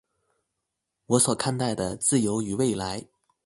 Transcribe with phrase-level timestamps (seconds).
[1.05, 3.07] 我所看待的自由與未來